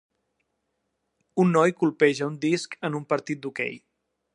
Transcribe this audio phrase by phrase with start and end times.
[1.43, 3.83] un noi colpeja un disc en un partit d'hoquei.